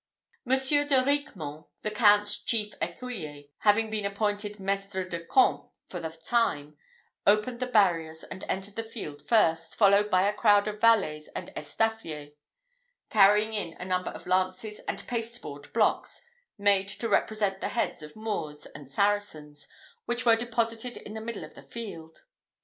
Monsieur 0.45 0.83
de 0.83 0.95
Riquemont, 0.95 1.67
the 1.83 1.91
Count's 1.91 2.41
chief 2.41 2.73
ecuyer, 2.81 3.47
having 3.59 3.91
been 3.91 4.03
appointed 4.03 4.59
mestre 4.59 5.07
de 5.07 5.23
camp 5.23 5.67
for 5.85 5.99
the 5.99 6.09
time, 6.09 6.75
opened 7.27 7.59
the 7.59 7.67
barriers 7.67 8.23
and 8.23 8.43
entered 8.47 8.75
the 8.75 8.81
field 8.83 9.21
first, 9.21 9.75
followed 9.75 10.09
by 10.09 10.27
a 10.27 10.33
crowd 10.33 10.67
of 10.67 10.81
valets 10.81 11.29
and 11.35 11.53
estaffiers, 11.55 12.31
carrying 13.11 13.53
in 13.53 13.73
a 13.79 13.85
number 13.85 14.09
of 14.09 14.25
lances 14.25 14.79
and 14.87 15.05
pasteboard 15.07 15.71
blocks, 15.71 16.23
made 16.57 16.87
to 16.87 17.07
represent 17.07 17.61
the 17.61 17.69
heads 17.69 18.01
of 18.01 18.15
Moors 18.15 18.65
and 18.73 18.89
Saracens, 18.89 19.67
which 20.05 20.25
were 20.25 20.35
deposited 20.35 20.97
in 20.97 21.13
the 21.13 21.21
middle 21.21 21.43
of 21.43 21.53
the 21.53 21.61
field. 21.61 22.23